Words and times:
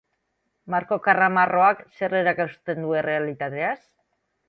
Marko 0.73 0.97
karramarroak 1.09 1.85
zer 2.01 2.17
erakusten 2.23 2.85
du 2.87 2.99
errealitateaz? 3.05 3.79